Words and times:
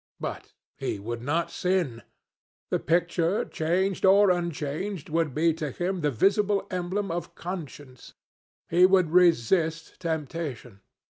But 0.19 0.53
he 0.79 0.97
would 0.97 1.21
not 1.21 1.51
sin. 1.51 2.01
The 2.71 2.79
picture, 2.79 3.45
changed 3.45 4.03
or 4.03 4.31
unchanged, 4.31 5.09
would 5.09 5.35
be 5.35 5.53
to 5.53 5.69
him 5.69 6.01
the 6.01 6.09
visible 6.09 6.65
emblem 6.71 7.11
of 7.11 7.35
conscience. 7.35 8.15
He 8.67 8.87
would 8.87 9.11
resist 9.11 9.99
temptation. 9.99 10.81